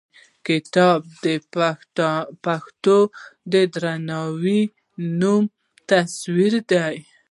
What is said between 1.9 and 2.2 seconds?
د